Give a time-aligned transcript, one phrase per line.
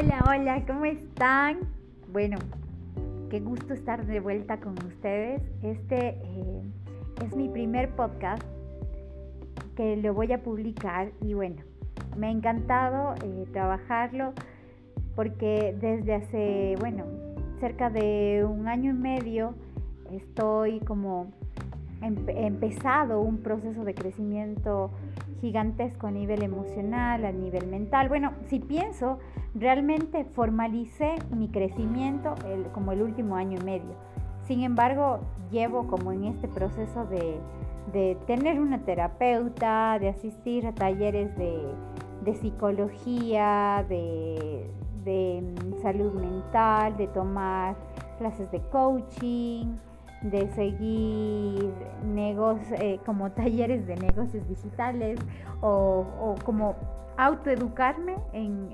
[0.00, 1.58] Hola, hola, ¿cómo están?
[2.12, 2.38] Bueno,
[3.30, 5.42] qué gusto estar de vuelta con ustedes.
[5.60, 6.62] Este eh,
[7.24, 8.44] es mi primer podcast
[9.74, 11.56] que lo voy a publicar y bueno,
[12.16, 14.34] me ha encantado eh, trabajarlo
[15.16, 17.04] porque desde hace, bueno,
[17.58, 19.56] cerca de un año y medio
[20.12, 21.32] estoy como
[22.00, 24.92] empezado un proceso de crecimiento
[25.40, 28.08] gigantesco a nivel emocional, a nivel mental.
[28.08, 29.18] Bueno, si pienso,
[29.54, 32.34] realmente formalicé mi crecimiento
[32.72, 33.94] como el último año y medio.
[34.46, 35.20] Sin embargo,
[35.50, 37.40] llevo como en este proceso de,
[38.26, 44.70] tener una terapeuta, de asistir a talleres de, psicología, de,
[45.04, 47.76] de salud mental, de tomar
[48.18, 49.76] clases de coaching,
[50.22, 51.72] de seguir
[52.04, 55.18] negocios, eh, como talleres de negocios digitales
[55.60, 56.76] o, como
[57.16, 58.68] autoeducarme en,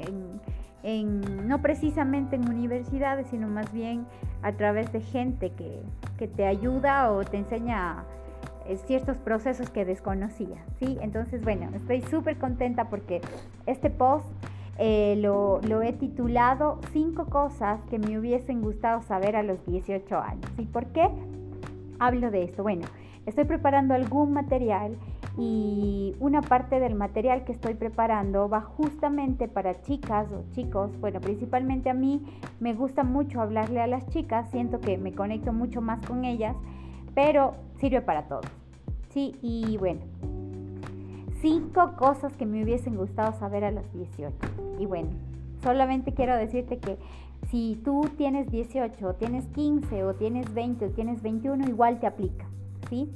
[0.83, 4.07] en, no precisamente en universidades, sino más bien
[4.43, 5.83] a través de gente que,
[6.19, 8.05] que te ayuda o te enseña
[8.67, 10.99] eh, ciertos procesos que desconocía, ¿sí?
[11.03, 13.21] Entonces, bueno, estoy súper contenta porque
[13.67, 14.27] este post
[14.79, 20.19] eh, lo, lo, he titulado Cinco cosas que me hubiesen gustado saber a los 18
[20.19, 20.51] años.
[20.59, 21.09] ¿Y por qué
[21.99, 22.63] hablo de esto?
[22.63, 22.87] Bueno,
[23.27, 24.97] estoy preparando algún material
[25.37, 31.21] y una parte del material que estoy preparando va justamente para chicas o chicos, bueno,
[31.21, 32.23] principalmente a mí
[32.61, 36.55] me gusta mucho hablarle a las chicas, siento que me conecto mucho más con ellas,
[37.15, 38.47] pero sirve para todos.
[39.11, 40.01] Sí, y bueno,
[41.45, 44.35] cinco cosas que me hubiesen gustado saber a los 18.
[44.79, 45.11] Y bueno,
[45.63, 46.97] solamente quiero decirte que
[47.51, 52.07] si tú tienes 18, o tienes 15, o tienes 20, o tienes 21, igual te
[52.07, 52.47] aplica,
[52.89, 53.13] ¿sí?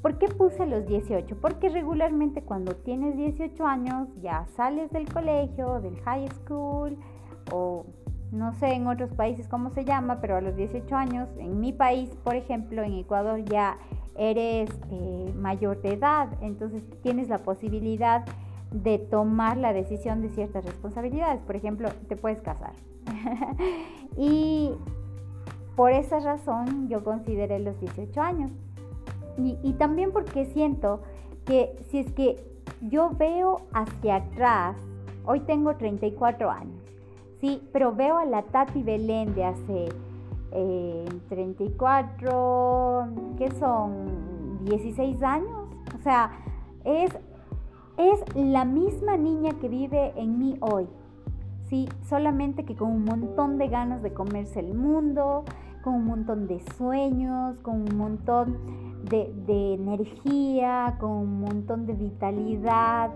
[0.00, 1.36] ¿Por qué puse los 18?
[1.42, 6.96] Porque regularmente cuando tienes 18 años ya sales del colegio, del high school,
[7.52, 7.84] o
[8.32, 11.74] no sé en otros países cómo se llama, pero a los 18 años, en mi
[11.74, 13.76] país, por ejemplo, en Ecuador ya
[14.18, 18.24] eres eh, mayor de edad, entonces tienes la posibilidad
[18.70, 21.40] de tomar la decisión de ciertas responsabilidades.
[21.42, 22.72] Por ejemplo, te puedes casar.
[24.16, 24.72] y
[25.76, 28.50] por esa razón yo consideré los 18 años.
[29.38, 31.00] Y, también porque siento
[31.44, 32.44] que si es que
[32.80, 34.76] yo veo hacia atrás,
[35.24, 36.82] hoy tengo 34 años,
[37.40, 39.88] sí, pero veo a la Tati Belén de hace
[40.50, 43.06] 34, eh,
[43.38, 44.64] ¿qué son?
[44.64, 45.68] 16 años.
[45.98, 46.30] O sea,
[46.84, 47.10] es,
[47.96, 50.88] es la misma niña que vive en mí hoy.
[51.68, 55.44] Sí, solamente que con un montón de ganas de comerse el mundo,
[55.82, 58.58] con un montón de sueños, con un montón
[59.10, 63.10] de, de energía, con un montón de vitalidad,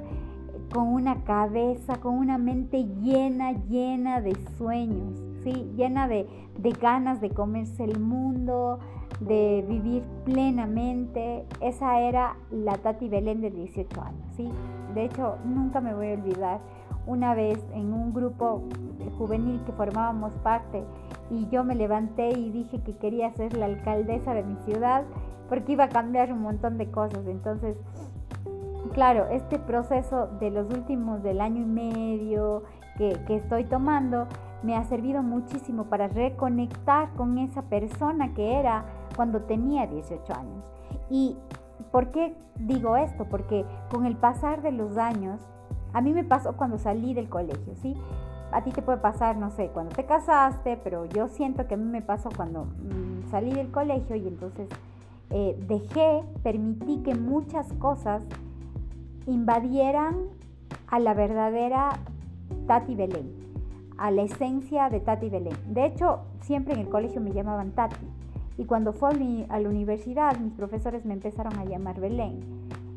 [0.72, 5.70] con una cabeza, con una mente llena, llena de sueños, ¿sí?
[5.76, 6.26] llena de,
[6.58, 8.78] de ganas de comerse el mundo,
[9.20, 11.46] de vivir plenamente.
[11.60, 14.26] Esa era la Tati Belén de 18 años.
[14.36, 14.50] ¿sí?
[14.94, 16.60] De hecho, nunca me voy a olvidar
[17.06, 18.62] una vez en un grupo
[19.18, 20.84] juvenil que formábamos parte
[21.30, 25.04] y yo me levanté y dije que quería ser la alcaldesa de mi ciudad
[25.48, 27.26] porque iba a cambiar un montón de cosas.
[27.26, 27.76] Entonces,
[28.92, 32.62] claro, este proceso de los últimos del año y medio
[32.96, 34.26] que, que estoy tomando
[34.62, 38.84] me ha servido muchísimo para reconectar con esa persona que era
[39.16, 40.64] cuando tenía 18 años.
[41.10, 41.36] ¿Y
[41.90, 43.26] por qué digo esto?
[43.26, 45.40] Porque con el pasar de los años,
[45.92, 47.94] a mí me pasó cuando salí del colegio, ¿sí?
[48.52, 51.76] A ti te puede pasar, no sé, cuando te casaste, pero yo siento que a
[51.76, 54.68] mí me pasó cuando mm, salí del colegio y entonces
[55.30, 58.22] eh, dejé, permití que muchas cosas
[59.26, 60.16] invadieran
[60.88, 61.92] a la verdadera
[62.66, 63.41] Tati Belén,
[64.02, 65.54] a la esencia de Tati Belén.
[65.68, 68.04] De hecho, siempre en el colegio me llamaban Tati.
[68.58, 72.40] Y cuando fui a la universidad, mis profesores me empezaron a llamar Belén.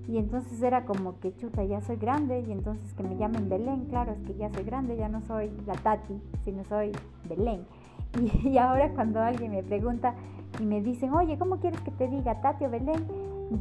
[0.07, 3.85] Y entonces era como que, chuta, ya soy grande, y entonces que me llamen Belén,
[3.85, 6.91] claro, es que ya soy grande, ya no soy la Tati, sino soy
[7.29, 7.67] Belén.
[8.19, 10.15] Y, y ahora cuando alguien me pregunta
[10.59, 13.05] y me dicen, oye, ¿cómo quieres que te diga Tati o Belén?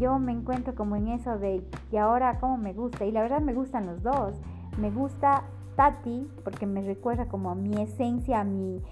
[0.00, 1.62] Yo me encuentro como en eso de,
[1.92, 4.40] y ahora cómo me gusta, y la verdad me gustan los dos.
[4.78, 5.44] Me gusta
[5.76, 8.82] Tati, porque me recuerda como a mi esencia, a, mi,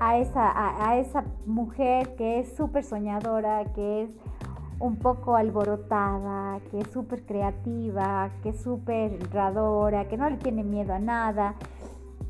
[0.00, 4.10] a, esa, a, esa mujer que es súper soñadora, que es
[4.78, 10.64] un poco alborotada, que es súper creativa, que es súper radora, que no le tiene
[10.64, 11.54] miedo a nada.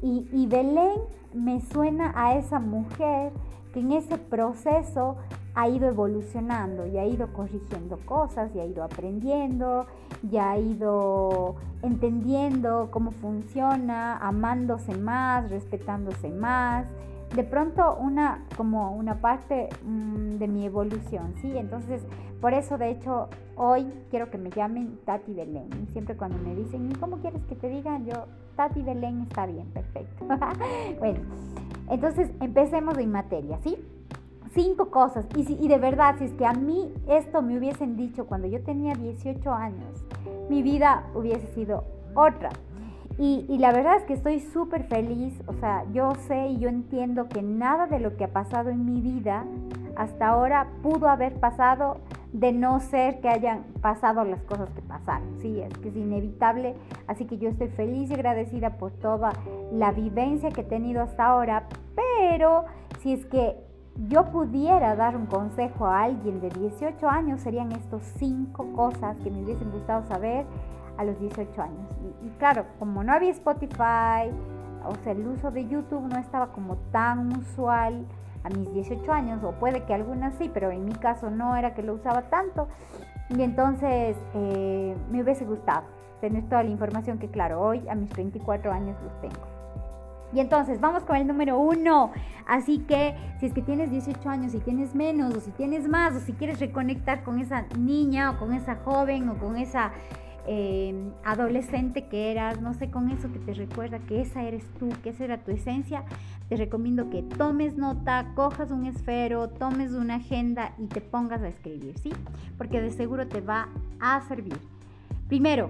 [0.03, 1.01] Y, y Belén
[1.33, 3.33] me suena a esa mujer
[3.73, 5.17] que en ese proceso
[5.55, 9.87] ha ido evolucionando y ha ido corrigiendo cosas y ha ido aprendiendo,
[10.31, 16.87] ya ha ido entendiendo cómo funciona, amándose más, respetándose más.
[17.35, 21.57] De pronto una como una parte mm, de mi evolución, ¿sí?
[21.57, 22.03] Entonces,
[22.41, 25.69] por eso de hecho hoy quiero que me llamen Tati Belén.
[25.93, 28.05] Siempre cuando me dicen, ¿y cómo quieres que te digan?
[28.05, 28.27] Yo,
[28.57, 30.27] Tati Belén está bien, perfecto.
[30.99, 31.21] bueno,
[31.89, 33.79] entonces empecemos en materia, ¿sí?
[34.55, 35.27] Cinco cosas.
[35.37, 38.95] Y, de verdad, si es que a mí esto me hubiesen dicho cuando yo tenía
[38.95, 40.05] 18 años,
[40.49, 41.85] mi vida hubiese sido
[42.15, 42.51] otra.
[43.19, 46.69] Y, y, la verdad es que estoy súper feliz, o sea, yo sé y yo
[46.69, 49.45] entiendo que nada de lo que ha pasado en mi vida
[49.97, 51.99] hasta ahora pudo haber pasado
[52.33, 56.75] de no ser que hayan pasado las cosas que pasaron, sí, es que es inevitable,
[57.07, 59.33] así que yo estoy feliz y agradecida por toda
[59.71, 62.65] la vivencia que he tenido hasta ahora, pero
[63.01, 63.57] si es que
[64.09, 69.31] yo pudiera dar un consejo a alguien de 18 años, serían estos cinco cosas que
[69.31, 70.47] me hubiesen gustado saber
[70.97, 71.89] a los 18 años.
[72.25, 74.31] Y, claro, como no había Spotify,
[74.85, 78.07] o sea, el uso de YouTube no estaba como tan usual
[78.45, 81.75] a mis 18 años, o puede que algunas sí, pero en mi caso no era
[81.75, 82.69] que lo usaba tanto.
[83.29, 85.85] Y entonces eh, me hubiese gustado
[86.21, 89.52] tener toda la información que, claro, hoy a mis 24 años los tengo.
[90.33, 92.13] Y entonces vamos con el número uno.
[92.47, 96.15] Así que si es que tienes 18 años, si tienes menos o si tienes más
[96.15, 99.93] o si quieres reconectar con esa niña o con esa joven o con esa
[100.47, 104.89] eh, adolescente que eras, no sé, con eso que te recuerda que esa eres tú,
[105.03, 106.05] que esa era tu esencia,
[106.49, 111.49] te recomiendo que tomes nota, cojas un esfero, tomes una agenda y te pongas a
[111.49, 112.13] escribir, ¿sí?
[112.59, 113.69] Porque de seguro te va
[114.01, 114.59] a servir.
[115.29, 115.69] Primero,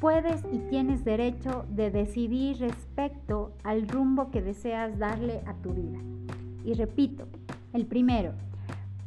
[0.00, 5.98] puedes y tienes derecho de decidir respecto al rumbo que deseas darle a tu vida.
[6.64, 7.28] Y repito,
[7.72, 8.32] el primero,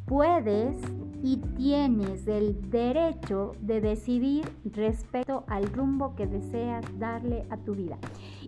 [0.06, 0.76] puedes
[1.22, 7.98] y tienes el derecho de decidir respecto al rumbo que deseas darle a tu vida.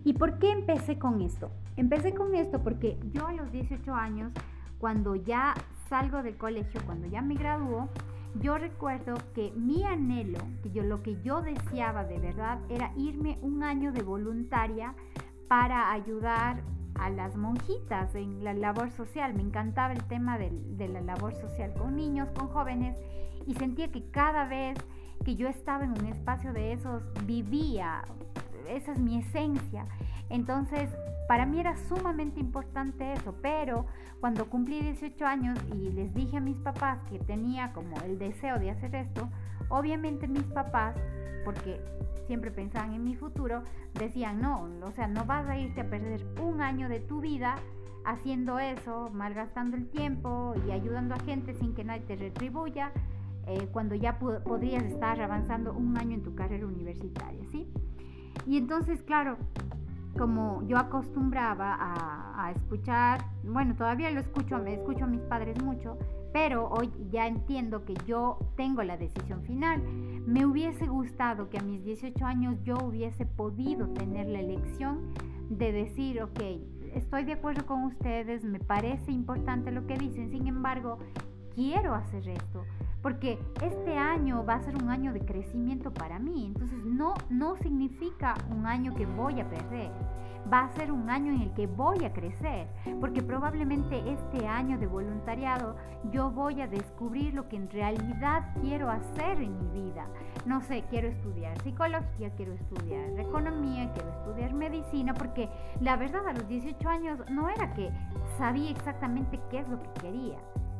[0.05, 1.51] ¿Y por qué empecé con esto?
[1.75, 4.31] Empecé con esto porque yo a los 18 años,
[4.79, 5.53] cuando ya
[5.89, 7.89] salgo del colegio, cuando ya me graduó,
[8.39, 13.37] yo recuerdo que mi anhelo, que yo lo que yo deseaba de verdad era irme
[13.41, 14.93] un año de voluntaria
[15.47, 16.61] para ayudar
[16.95, 19.33] a las monjitas en la labor social.
[19.33, 22.95] Me encantaba el tema de, de la labor social con niños, con jóvenes
[23.45, 24.77] y sentía que cada vez
[25.23, 28.03] que yo estaba en un espacio de esos vivía,
[28.67, 29.87] esa es mi esencia.
[30.29, 30.89] Entonces,
[31.27, 33.85] para mí era sumamente importante eso, pero
[34.19, 38.59] cuando cumplí 18 años y les dije a mis papás que tenía como el deseo
[38.59, 39.29] de hacer esto,
[39.69, 40.95] obviamente mis papás,
[41.43, 41.81] porque
[42.27, 43.63] siempre pensaban en mi futuro,
[43.93, 47.55] decían, no, o sea, no vas a irte a perder un año de tu vida
[48.05, 52.91] haciendo eso, malgastando el tiempo y ayudando a gente sin que nadie te retribuya,
[53.47, 57.69] eh, cuando ya podrías estar avanzando un año en tu carrera universitaria, ¿sí?
[58.45, 59.37] Y entonces, claro,
[60.17, 65.97] como yo acostumbraba a, escuchar, bueno, todavía lo escucho, me escucho a mis padres mucho,
[66.31, 69.81] pero hoy ya entiendo que yo tengo la decisión final.
[70.25, 75.13] Me hubiese gustado que a mis 18 años yo hubiese podido tener la elección
[75.49, 76.39] de decir, ok,
[76.93, 80.99] estoy de acuerdo con ustedes, me parece importante lo que dicen, sin embargo,
[81.53, 82.63] quiero hacer esto
[83.01, 87.55] porque este año va a ser un año de crecimiento para mí, entonces no, no
[87.57, 89.91] significa un año que voy a perder,
[90.51, 92.67] va a ser un año en el que voy a crecer,
[92.99, 95.75] porque probablemente este año de voluntariado
[96.11, 100.07] yo voy a descubrir lo que en realidad quiero hacer en mi vida.
[100.45, 105.49] No sé, quiero estudiar psicología, quiero estudiar economía, quiero estudiar medicina, porque
[105.81, 107.91] la verdad a los 18 años no era que
[108.37, 110.37] sabía exactamente qué es lo que quería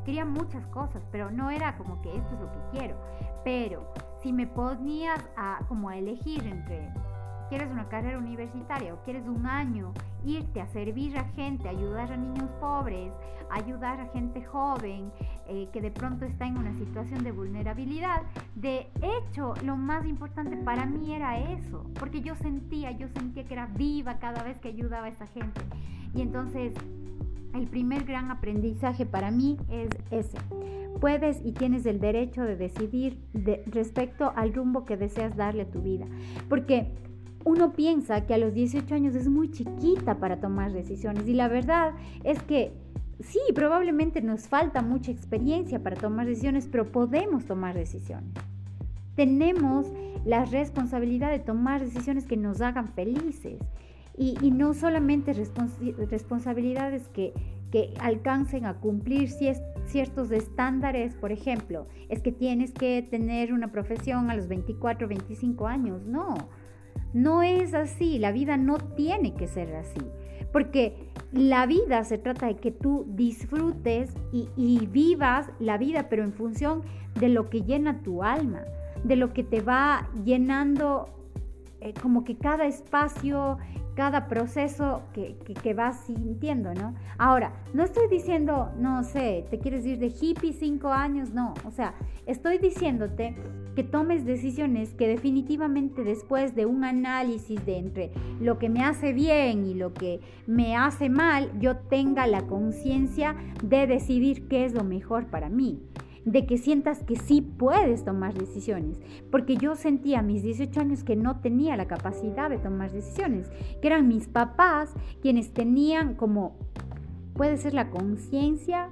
[0.08, 2.96] Quería muchas cosas, pero no era como que esto es lo que quiero.
[3.44, 3.92] Pero
[4.24, 6.94] si me ponías a como a elegir entre
[7.50, 9.92] quieres una carrera universitaria o quieres un año
[10.24, 13.12] irte a servir a gente, ayudar a niños pobres,
[13.52, 15.12] ayudar a gente joven
[15.46, 18.22] eh, que de pronto está en una situación de vulnerabilidad.
[18.56, 23.54] De hecho, lo más importante para mí era eso, porque yo sentía, yo sentía que
[23.56, 25.60] era viva cada vez que ayudaba a esa gente.
[26.14, 26.74] Y entonces
[27.54, 30.38] el primer gran aprendizaje para mí es ese.
[31.00, 33.20] Puedes y tienes el derecho de decidir
[33.68, 36.06] respecto al rumbo que deseas darle a tu vida.
[36.50, 36.92] Porque
[37.44, 41.48] uno piensa que a los 18 años es muy chiquita para tomar decisiones y la
[41.48, 41.94] verdad
[42.24, 42.74] es que
[43.20, 48.34] sí, probablemente nos falta mucha experiencia para tomar decisiones, pero podemos tomar decisiones.
[49.16, 49.88] Tenemos
[50.26, 53.60] la responsabilidad de tomar decisiones que nos hagan felices
[54.18, 57.34] y, no solamente responsabilidades que,
[57.72, 64.32] que alcancen a cumplir ciertos estándares, por ejemplo, es que tienes que tener una profesión
[64.32, 66.36] a los 24, 25 años, no,
[67.14, 70.02] no es así, la vida no tiene que ser así,
[70.52, 76.34] porque la vida se trata de que tú disfrutes y, vivas la vida, pero en
[76.34, 76.82] función
[77.20, 78.62] de lo que llena tu alma,
[79.04, 81.10] de lo que te va llenando
[81.82, 83.58] eh, como que cada espacio,
[83.98, 86.94] cada proceso que, que, vas sintiendo, ¿no?
[87.18, 91.72] Ahora, no estoy diciendo, no sé, te quieres ir de hippie cinco años, no, o
[91.72, 91.96] sea,
[92.28, 93.36] estoy diciéndote
[93.76, 99.14] que tomes decisiones que definitivamente después de un análisis de entre lo que me hace
[99.14, 104.74] bien y lo que me hace mal, yo tenga la conciencia de decidir qué es
[104.76, 105.82] lo mejor para mí
[106.28, 109.00] de que sientas que sí puedes tomar decisiones,
[109.32, 113.50] porque yo sentía a mis 18 años que no tenía la capacidad de tomar decisiones,
[113.82, 116.58] que eran mis papás quienes tenían como,
[117.34, 118.90] puede ser la conciencia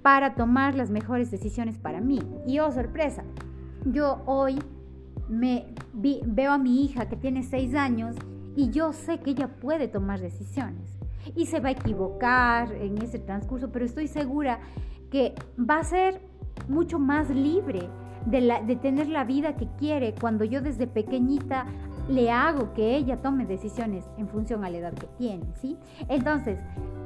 [0.00, 2.20] para tomar las mejores decisiones para mí.
[2.46, 3.22] Y oh, sorpresa,
[3.84, 4.58] yo hoy
[5.28, 8.16] me veo a mi hija que tiene 6 años
[8.56, 10.98] y yo sé que ella puede tomar decisiones
[11.36, 14.60] y se va a equivocar en ese transcurso, pero estoy segura
[15.10, 16.37] que va a ser
[16.68, 17.88] mucho más libre
[18.26, 21.66] de, tener la vida que quiere cuando yo desde pequeñita
[22.08, 25.76] le hago que ella tome decisiones en función a la edad que tiene, ¿sí?
[26.08, 26.58] Entonces,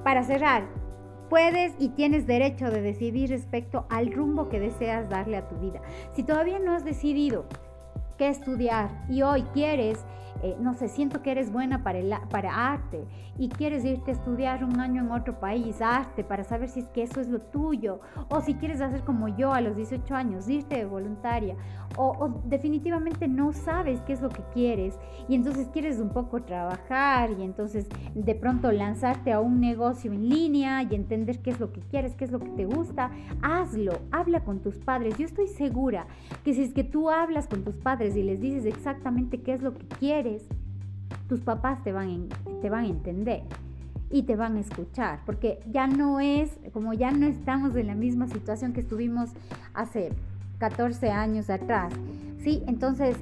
[0.05, 0.65] para cerrar,
[1.29, 5.81] puedes y tienes derecho de decidir respecto al rumbo que deseas darle a tu vida.
[6.13, 7.47] Si todavía no has decidido
[8.17, 8.91] qué estudiar.
[9.09, 10.05] Y hoy quieres
[10.43, 13.05] eh, no sé, siento que eres buena para, el, para arte
[13.39, 16.89] y quieres irte a estudiar un año en otro país, arte, para saber si es
[16.89, 20.49] que eso es lo tuyo, o si quieres hacer como yo a los 18 años,
[20.49, 21.57] irte de voluntaria,
[21.97, 27.31] o, definitivamente no sabes qué es lo que quieres y entonces quieres un poco trabajar
[27.31, 31.73] y entonces de pronto lanzarte a un negocio en línea y entender qué es lo
[31.73, 33.11] que quieres, qué es lo que te gusta,
[33.43, 35.19] hazlo, habla con tus padres.
[35.19, 36.07] Yo estoy segura
[36.45, 39.63] que si es que tú hablas con tus padres y les dices exactamente qué es
[39.63, 40.47] lo que quieres,
[41.29, 42.29] tus papás te van,
[42.61, 43.43] te van a entender
[44.11, 47.95] y te van a escuchar, porque ya no es, como ya no estamos en la
[47.95, 49.31] misma situación que estuvimos
[49.73, 50.13] hace
[50.59, 51.93] 14 años atrás,
[52.39, 52.63] ¿sí?
[52.67, 53.17] Entonces,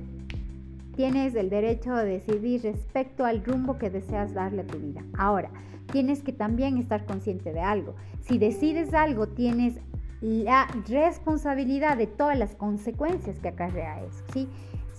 [0.97, 5.02] tienes el derecho de decidir respecto al rumbo que deseas darle a tu vida.
[5.16, 5.50] Ahora,
[5.92, 7.94] tienes que también estar consciente de algo.
[8.20, 9.80] Si decides algo, tienes
[10.20, 14.49] la responsabilidad de todas las consecuencias que acarrea eso, ¿sí?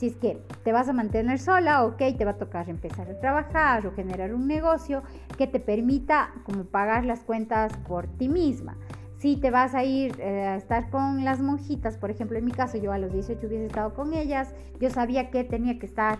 [0.01, 3.19] Si es que te vas a mantener sola, ok, te va a tocar empezar a
[3.19, 5.03] trabajar o generar un negocio
[5.37, 8.77] que te permita como pagar las cuentas por ti misma.
[9.19, 12.51] Si te vas a ir eh, a estar con las monjitas, por ejemplo, en mi
[12.51, 16.17] caso, yo a los 18 hubiese estado con ellas, yo sabía que tenía que estar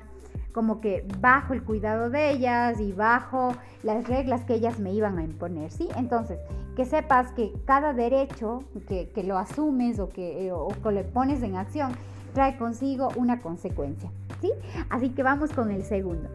[0.54, 5.18] como que bajo el cuidado de ellas y bajo las reglas que ellas me iban
[5.18, 5.88] a imponer, ¿sí?
[5.98, 6.38] Entonces,
[6.76, 11.42] que sepas que cada derecho que, que lo asumes o que, o que le pones
[11.42, 11.94] en acción
[12.34, 14.12] trae consigo una consecuencia.
[14.42, 14.52] ¿sí?
[14.90, 16.30] Así que vamos con el segundo.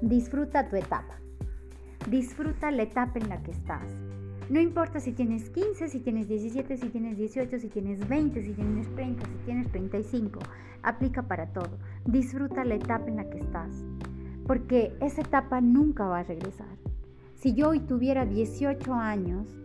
[0.00, 1.18] Disfruta tu etapa.
[2.08, 3.88] Disfruta la etapa en la que estás.
[4.50, 8.52] No importa si tienes 15, si tienes 17, si tienes 18, si tienes 20, si
[8.52, 10.40] tienes 30, si tienes 35.
[10.82, 11.78] Aplica para todo.
[12.04, 13.70] Disfruta la etapa en la que estás.
[14.46, 16.76] Porque esa etapa nunca va a regresar.
[17.36, 19.61] Si yo hoy tuviera 18 años,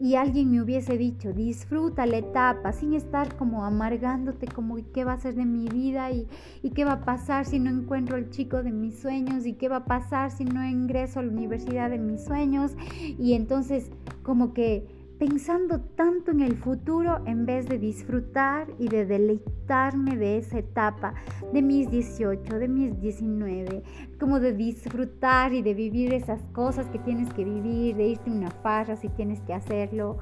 [0.00, 5.14] y alguien me hubiese dicho, disfruta la etapa sin estar como amargándote como qué va
[5.14, 6.28] a ser de mi vida y,
[6.62, 9.68] y, qué va a pasar si no encuentro el chico de mis sueños y qué
[9.68, 12.72] va a pasar si no ingreso a la universidad de mis sueños
[13.18, 13.90] y entonces
[14.22, 14.86] como que
[15.18, 21.14] pensando tanto en el futuro en vez de disfrutar y de deleitarme de esa etapa
[21.52, 23.82] de mis 18, de mis 19,
[24.20, 28.32] como de disfrutar y de vivir esas cosas que tienes que vivir, de irte a
[28.32, 30.18] una farra si tienes que hacerlo,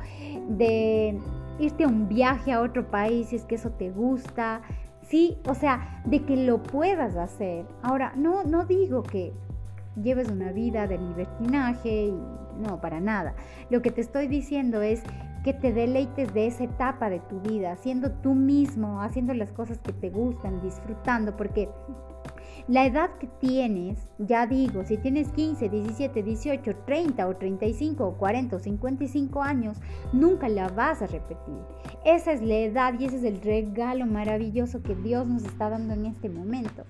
[0.48, 1.18] de
[1.58, 4.62] irte a un viaje a otro país si es que eso te gusta,
[5.02, 7.66] sí, o sea, de que lo puedas hacer.
[7.82, 9.32] Ahora, no, no digo que
[10.02, 12.14] lleves una vida de libertinaje y
[12.56, 13.34] no, para nada.
[13.70, 15.02] Lo que te estoy diciendo es
[15.44, 19.78] que te deleites de esa etapa de tu vida, siendo tú mismo, haciendo las cosas
[19.78, 21.68] que te gustan, disfrutando, porque
[22.68, 28.16] la edad que tienes, ya digo, si tienes 15, 17, 18, 30 o 35 o
[28.16, 29.78] 40 o 55 años,
[30.12, 31.54] nunca la vas a repetir.
[32.04, 35.94] Esa es la edad y ese es el regalo maravilloso que Dios nos está dando
[35.94, 36.84] en este momento.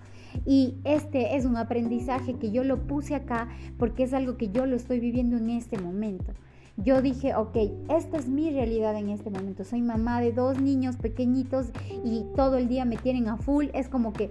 [0.46, 4.64] Y este es un aprendizaje que yo lo puse acá porque es algo que yo
[4.64, 6.32] lo estoy viviendo en este momento.
[6.78, 7.56] Yo dije, ok,
[7.88, 9.64] esta es mi realidad en este momento.
[9.64, 11.68] Soy mamá de dos niños pequeñitos
[12.04, 13.68] y todo el día me tienen a full.
[13.72, 14.30] Es como que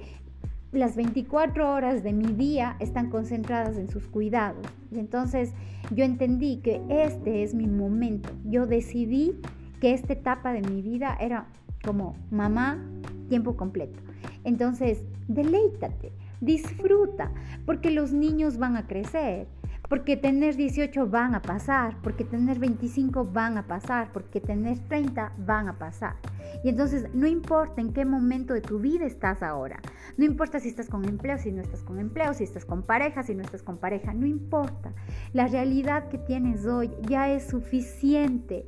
[0.75, 4.65] las 24 horas de mi día están concentradas en sus cuidados.
[4.91, 5.53] Y entonces
[5.91, 8.29] yo entendí que este es mi momento.
[8.44, 9.39] Yo decidí
[9.79, 11.48] que esta etapa de mi vida era
[11.84, 12.84] como mamá
[13.29, 14.00] tiempo completo.
[14.44, 17.32] Entonces, deleítate, disfruta,
[17.65, 19.48] porque los niños van a crecer
[19.89, 25.34] porque tener 18 van a pasar, porque tener 25 van a pasar, porque tener 30
[25.38, 26.15] van a pasar.
[26.63, 29.80] Y entonces no importa en qué momento de tu vida estás ahora,
[30.18, 33.24] no importa si estás con empleo, si no estás con empleo, si estás con pareja,
[33.24, 34.94] si no estás con pareja, no importa.
[35.34, 38.65] La realidad que tienes hoy ya es suficiente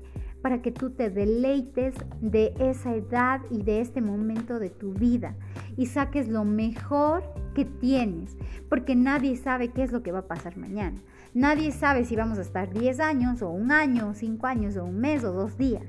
[0.48, 5.36] para que tú te deleites de esa edad y de este momento de tu vida
[5.76, 7.22] y saques lo mejor
[7.54, 8.38] que tienes,
[8.70, 11.02] porque nadie sabe qué es lo que va a pasar mañana.
[11.34, 15.02] Nadie sabe si vamos a estar 10 años o un año, 5 años o un
[15.02, 15.84] mes o dos días.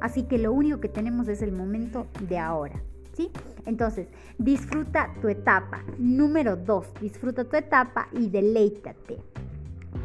[0.00, 2.82] Así que lo único que tenemos es el momento de ahora.
[3.12, 3.30] ¿Sí?
[3.66, 5.84] Entonces, disfruta tu etapa.
[5.96, 9.18] Número 2, disfruta tu etapa y deleítate.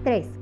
[0.03, 0.40] 3.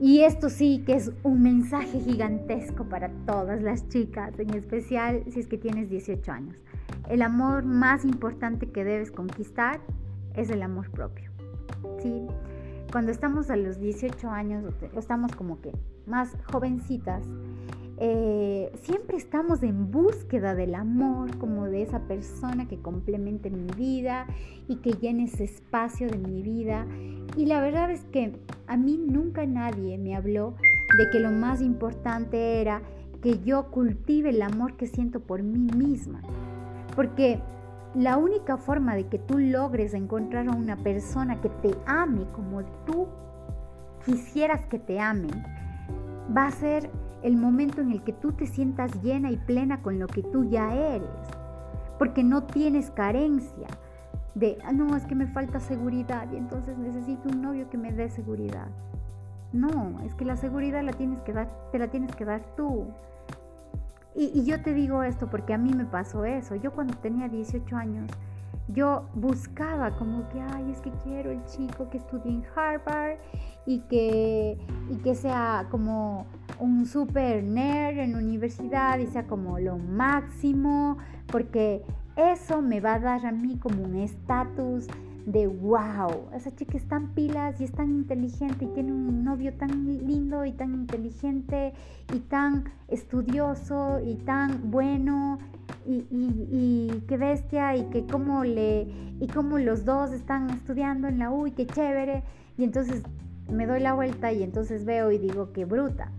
[0.00, 5.40] Y esto sí que es un mensaje gigantesco para todas las chicas, en especial si
[5.40, 6.56] es que tienes 18 años.
[7.10, 9.78] El amor más importante que debes conquistar
[10.34, 11.30] es el amor propio.
[12.02, 12.26] ¿sí?
[12.90, 14.64] Cuando estamos a los 18 años,
[14.96, 15.72] estamos como que
[16.06, 17.22] más jovencitas,
[18.02, 24.26] eh, siempre estamos en búsqueda del amor, como de esa persona que complemente mi vida
[24.68, 26.86] y que llene ese espacio de mi vida.
[27.36, 28.32] Y la verdad es que
[28.66, 30.54] a mí nunca nadie me habló
[30.96, 32.80] de que lo más importante era
[33.20, 36.22] que yo cultive el amor que siento por mí misma.
[36.96, 37.38] Porque
[37.94, 42.64] la única forma de que tú logres encontrar a una persona que te ame como
[42.86, 43.08] tú
[44.06, 45.44] quisieras que te amen,
[46.34, 46.88] va a ser
[47.22, 50.44] el momento en el que tú te sientas llena y plena con lo que tú
[50.44, 51.08] ya eres,
[51.98, 53.66] porque no tienes carencia
[54.34, 57.92] de, ah, no, es que me falta seguridad y entonces necesito un novio que me
[57.92, 58.68] dé seguridad.
[59.52, 62.86] No, es que la seguridad la tienes que dar, te la tienes que dar tú.
[64.14, 66.54] Y, yo te digo esto porque a mí me pasó eso.
[66.56, 68.10] Yo cuando tenía 18 años,
[68.68, 73.18] yo buscaba como que, ay, es que quiero el chico que estudie en Harvard
[73.66, 76.26] y que, y que sea como
[76.60, 81.82] un super nerd en universidad y sea como lo máximo, porque
[82.16, 84.86] eso me va a dar a mí como un estatus
[85.26, 89.52] de wow, esa chica es tan pilas y es tan inteligente y tiene un novio
[89.54, 91.72] tan lindo y tan inteligente
[92.12, 95.38] y tan estudioso y tan bueno
[95.86, 98.86] y, qué bestia y que cómo le
[99.20, 102.22] y cómo los dos están estudiando en la U y qué chévere.
[102.56, 103.02] Y entonces
[103.50, 106.10] me doy la vuelta y entonces veo y digo qué bruta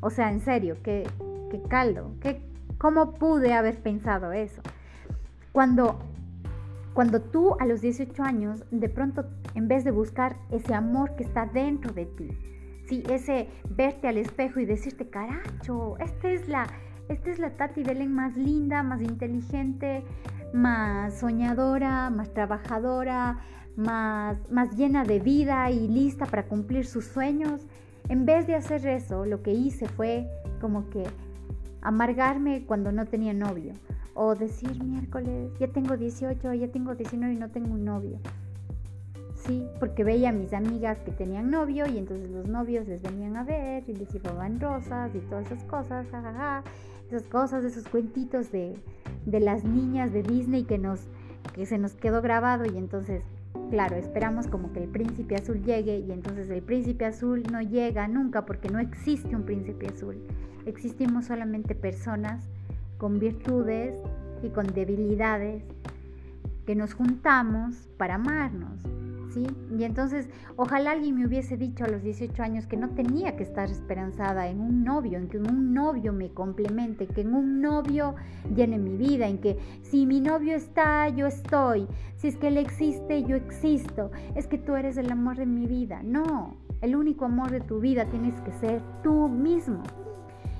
[0.00, 1.08] o sea en serio qué,
[1.50, 2.40] qué caldo qué,
[2.78, 4.62] cómo pude haber pensado eso
[5.52, 5.98] cuando
[6.96, 11.24] cuando tú a los 18 años, de pronto, en vez de buscar ese amor que
[11.24, 12.30] está dentro de ti,
[12.88, 13.02] ¿sí?
[13.10, 16.66] ese verte al espejo y decirte, caracho, esta es la,
[17.10, 20.04] esta es la Tati Belén más linda, más inteligente,
[20.54, 23.40] más soñadora, más trabajadora,
[23.76, 27.66] más, más llena de vida y lista para cumplir sus sueños.
[28.08, 30.28] En vez de hacer eso, lo que hice fue
[30.60, 31.04] como que
[31.80, 33.72] amargarme cuando no tenía novio
[34.14, 38.18] o decir miércoles, ya tengo 18, ya tengo 19 y no tengo un novio.
[39.34, 43.36] Sí, porque veía a mis amigas que tenían novio y entonces los novios les venían
[43.36, 46.64] a ver y les llevaban rosas y todas esas cosas, jajaja,
[47.08, 48.74] esas cosas, esos cuentitos de,
[49.26, 51.00] de las niñas de Disney que, nos,
[51.54, 53.22] que se nos quedó grabado y entonces,
[53.70, 58.08] claro, esperamos como que el príncipe azul llegue y entonces el príncipe azul no llega
[58.08, 60.16] nunca porque no existe un príncipe azul,
[60.64, 62.48] existimos solamente personas
[62.98, 63.94] con virtudes
[64.42, 65.62] y con debilidades
[66.66, 68.82] que nos juntamos para amarnos.
[69.36, 69.46] ¿Sí?
[69.78, 73.42] Y entonces, ojalá alguien me hubiese dicho a los 18 años que no tenía que
[73.42, 78.14] estar esperanzada en un novio, en que un novio me complemente, que en un novio
[78.54, 82.56] llene mi vida, en que si mi novio está, yo estoy, si es que él
[82.56, 86.02] existe, yo existo, es que tú eres el amor de mi vida.
[86.02, 89.82] No, el único amor de tu vida tienes que ser tú mismo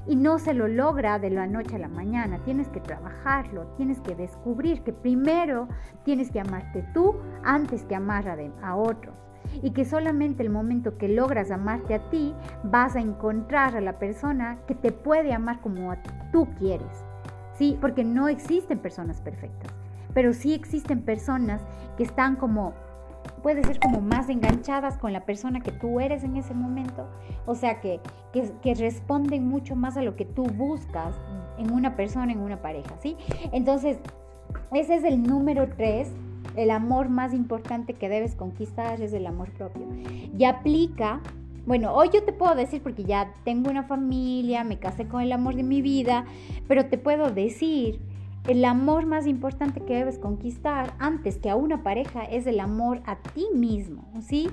[0.07, 2.39] y no se lo logra de la noche a la mañana.
[2.45, 5.69] Tienes que trabajarlo, tienes que descubrir que primero
[6.05, 9.15] tienes que amarte tú antes que amar a, a otros.
[9.63, 13.99] Y que solamente el momento que logras amarte a ti, vas a encontrar a la
[13.99, 15.95] persona que te puede amar como
[16.33, 17.05] tú quieres.
[17.55, 19.73] Sí, porque no existen personas perfectas,
[20.13, 21.63] pero sí existen personas
[21.97, 22.75] que están como
[23.47, 27.07] puede ser como más enganchadas con la persona que tú eres en ese momento,
[27.47, 28.01] o sea, que,
[28.33, 31.15] que, responden mucho más a lo que tú buscas
[31.57, 33.17] en una persona, en una pareja, ¿sí?
[33.53, 33.99] Entonces,
[34.73, 36.11] ese es el número tres.
[36.57, 39.87] El amor más importante que debes conquistar es el amor propio.
[40.37, 41.21] Y aplica
[41.67, 45.31] bueno, hoy yo te puedo decir porque ya tengo una familia, me casé con el
[45.31, 46.25] amor de mi vida,
[46.67, 48.01] pero te puedo decir,
[48.47, 53.03] el amor más importante que debes conquistar antes que a una pareja es el amor
[53.07, 54.49] a ti mismo, ¿sí?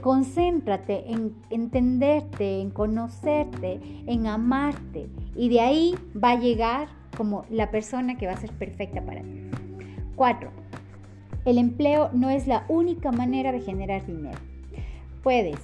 [0.00, 7.70] Concéntrate en entenderte, en conocerte, en amarte y de ahí va a llegar como la
[7.70, 9.50] persona que va a ser perfecta para ti.
[10.16, 10.50] Cuatro,
[11.44, 14.38] el empleo no es la única manera de generar dinero.
[15.22, 15.58] Puedes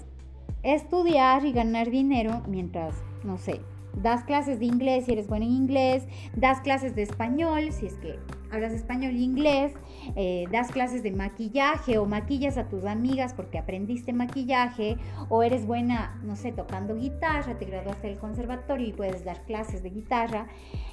[0.62, 2.94] estudiar y ganar dinero mientras,
[3.24, 3.62] no sé,
[3.94, 7.94] das clases de inglés si eres bueno en inglés, das clases de español si es
[7.94, 8.18] que
[8.50, 9.72] hablas español e inglés,
[10.16, 14.96] eh, das clases de maquillaje o maquillas a tus amigas porque aprendiste maquillaje
[15.28, 19.82] o eres buena, no sé, tocando guitarra, te graduaste del conservatorio y puedes dar clases
[19.82, 20.48] de guitarra.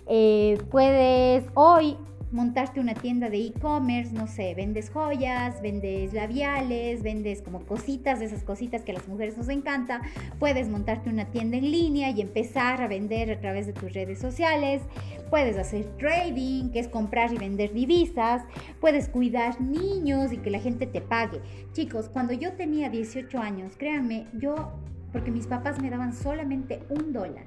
[0.06, 1.98] Eh, puedes hoy
[2.32, 8.44] montarte una tienda de e-commerce, no sé, vendes joyas, vendes labiales, vendes como cositas esas
[8.44, 10.02] cositas que a las mujeres nos encanta,
[10.40, 14.20] puedes montarte una tienda en línea y empezar a vender a través de tus redes
[14.20, 14.82] sociales,
[15.30, 18.44] puedes hacer trading, que es comprar y vender divisas,
[18.82, 21.42] puedes cuidar niños y que la gente te pague.
[21.74, 24.74] Chicos, cuando yo tenía 18 años, créanme, yo,
[25.12, 27.46] porque mis papás me daban solamente un dólar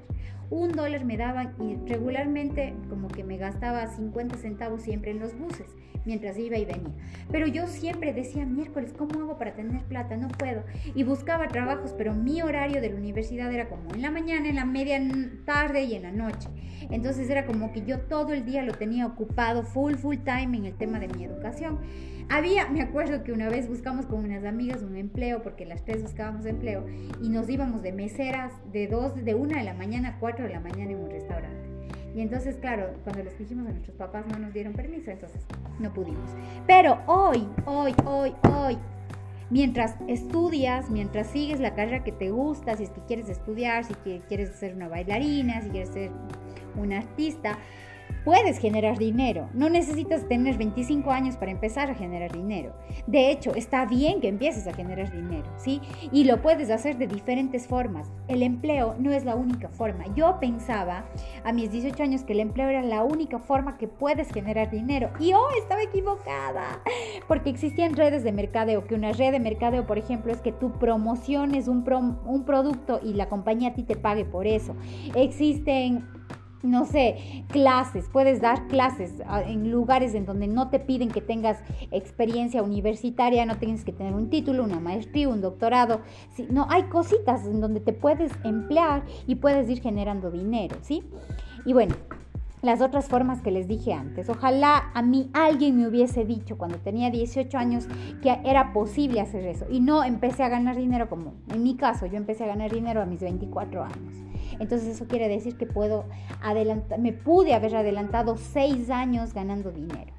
[0.51, 5.35] un dólar me daban y regularmente como que me gastaba 50 centavos siempre en los
[5.37, 6.93] buses mientras iba y venía.
[7.31, 10.17] Pero yo siempre decía, miércoles, ¿cómo hago para tener plata?
[10.17, 10.63] No puedo.
[10.95, 14.55] Y buscaba trabajos, pero mi horario de la universidad era como en la mañana, en
[14.55, 14.99] la media
[15.45, 16.49] tarde y en la noche.
[16.89, 20.65] Entonces era como que yo todo el día lo tenía ocupado full, full time en
[20.65, 21.79] el tema de mi educación.
[22.29, 26.01] Había, me acuerdo que una vez buscamos con unas amigas un empleo, porque las tres
[26.01, 26.85] buscábamos empleo,
[27.21, 30.53] y nos íbamos de meseras de dos, de una de la mañana a cuatro de
[30.53, 31.69] la mañana en un restaurante.
[32.13, 35.41] Y entonces, claro, cuando les dijimos a nuestros papás no nos dieron permiso, entonces
[35.79, 36.29] no pudimos.
[36.67, 38.77] Pero hoy, hoy, hoy, hoy,
[39.49, 43.93] mientras estudias, mientras sigues la carrera que te gusta, si es que quieres estudiar, si
[44.27, 46.11] quieres ser una bailarina, si quieres ser
[46.75, 47.57] un artista,
[48.23, 49.49] puedes generar dinero.
[49.53, 52.73] No necesitas tener 25 años para empezar a generar dinero.
[53.07, 55.81] De hecho, está bien que empieces a generar dinero, ¿sí?
[56.11, 58.09] Y lo puedes hacer de diferentes formas.
[58.27, 60.05] El empleo no es la única forma.
[60.15, 61.05] Yo pensaba
[61.43, 65.11] a mis 18 años que el empleo era la única forma que puedes generar dinero.
[65.19, 66.81] Y oh, estaba equivocada.
[67.27, 70.73] Porque existían redes de mercadeo, que una red de mercadeo, por ejemplo, es que tú
[70.73, 71.83] promociones un,
[72.25, 74.75] un producto y la compañía a ti te pague por eso.
[75.15, 76.07] Existen
[76.63, 81.21] no sé, clases, puedes dar clases ah, en lugares en donde no te piden que
[81.21, 81.59] tengas
[81.91, 86.01] experiencia universitaria, no tienes que tener un título, una maestría, un doctorado,
[86.49, 91.03] no, hay cositas en donde te puedes emplear y puedes ir generando dinero, ¿sí?
[91.65, 91.95] Y bueno,
[92.61, 94.29] las otras formas que les dije antes.
[94.29, 97.87] Ojalá a mí alguien me hubiese dicho cuando tenía 18 años
[98.21, 102.05] que era posible hacer eso y no empecé a ganar dinero como en mi caso,
[102.05, 104.15] yo empecé a ganar dinero a mis 24 años.
[104.59, 106.05] Entonces eso quiere decir que puedo
[106.99, 110.13] me pude haber adelantado 6 años ganando dinero.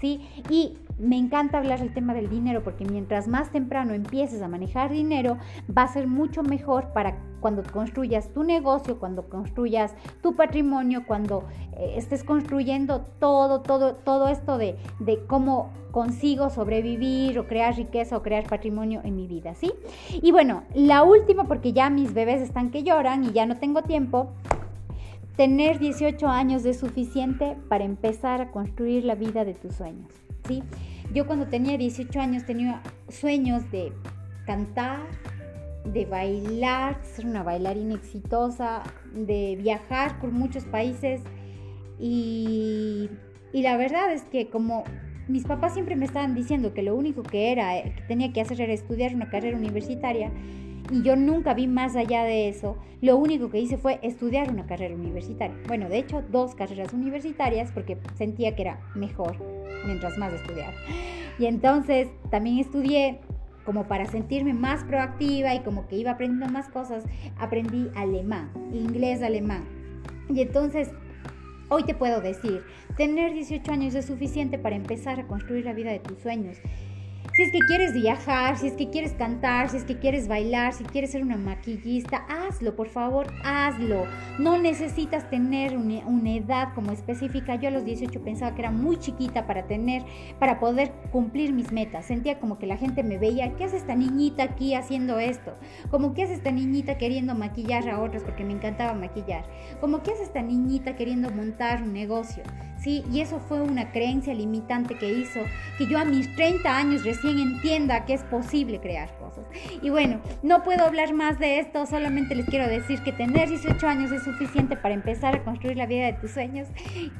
[0.00, 0.20] ¿Sí?
[0.50, 4.90] Y me encanta hablar del tema del dinero porque mientras más temprano empieces a manejar
[4.90, 5.36] dinero,
[5.76, 11.44] va a ser mucho mejor para cuando construyas tu negocio, cuando construyas tu patrimonio, cuando
[11.76, 18.16] eh, estés construyendo todo, todo, todo esto de, de cómo consigo sobrevivir o crear riqueza
[18.16, 19.72] o crear patrimonio en mi vida, ¿sí?
[20.10, 23.82] Y bueno, la última, porque ya mis bebés están que lloran y ya no tengo
[23.82, 24.28] tiempo,
[25.36, 30.10] tener 18 años es suficiente para empezar a construir la vida de tus sueños,
[30.48, 30.62] ¿sí?
[31.12, 33.92] Yo cuando tenía 18 años tenía sueños de
[34.46, 35.06] cantar,
[35.84, 38.82] de bailar, ser una bailarina exitosa,
[39.14, 41.22] de viajar por muchos países
[41.98, 43.10] y,
[43.52, 44.84] la verdad es que como
[45.28, 48.60] mis papás siempre me estaban diciendo que lo único que era que tenía que hacer
[48.60, 50.30] era estudiar una carrera universitaria
[50.90, 54.66] y yo nunca vi más allá de eso, lo único que hice fue estudiar una
[54.66, 55.56] carrera universitaria.
[55.66, 59.36] Bueno, de hecho, dos carreras universitarias porque sentía que era mejor
[59.84, 60.72] mientras más estudiaba.
[61.38, 63.20] Y entonces también estudié
[63.64, 67.04] como para sentirme más proactiva y como que iba aprendiendo más cosas,
[67.36, 69.64] aprendí alemán, inglés alemán.
[70.28, 70.90] Y entonces,
[71.68, 72.62] hoy te puedo decir,
[72.96, 76.58] tener 18 años es suficiente para empezar a construir la vida de tus sueños.
[77.34, 80.72] Si es que quieres viajar, si es que quieres cantar, si es que quieres bailar,
[80.72, 84.06] si quieres ser una maquillista, hazlo, por favor, hazlo.
[84.38, 87.56] No necesitas tener una, edad como específica.
[87.56, 90.02] Yo a los 18 pensaba que era muy chiquita para tener,
[90.38, 92.06] para poder cumplir mis metas.
[92.06, 95.56] Sentía como que la gente me veía, ¿qué hace esta niñita aquí haciendo esto?
[95.90, 99.44] Como, ¿qué hace esta niñita queriendo maquillar a otras porque me encantaba maquillar?
[99.80, 102.42] Como, ¿qué hace esta niñita queriendo montar un negocio?
[102.78, 103.04] ¿sí?
[103.12, 105.40] Y eso fue una creencia limitante que hizo
[105.78, 109.46] que yo a mis 30 años recién entienda que es posible crear cosas.
[109.82, 113.86] Y bueno, no puedo hablar más de esto, solamente les quiero decir que tener 18
[113.86, 116.68] años es suficiente para empezar a construir la vida de tus sueños,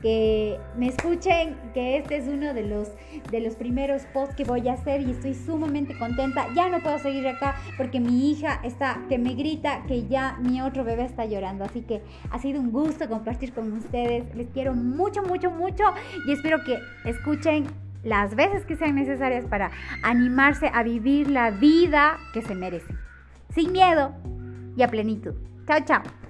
[0.03, 2.91] que me escuchen, que este es uno de los,
[3.31, 6.47] de los primeros posts que voy a hacer y estoy sumamente contenta.
[6.55, 10.61] Ya no puedo seguir acá porque mi hija está que me grita que ya mi
[10.61, 14.35] otro bebé está llorando, así que ha sido un gusto compartir con ustedes.
[14.35, 15.85] Les quiero mucho, mucho, mucho
[16.27, 16.79] y espero que
[17.09, 17.67] escuchen
[18.07, 22.95] las veces que sean necesarias para animarse a vivir la vida que se merece.
[23.51, 24.15] Sin miedo
[24.77, 25.35] y a plenitud.
[25.67, 26.26] Chao, chao.